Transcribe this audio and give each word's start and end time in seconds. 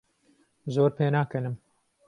زۆر 0.73 0.89
پێناکەنم. 0.97 1.55